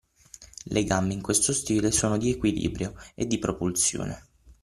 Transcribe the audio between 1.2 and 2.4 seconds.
questo stile sono di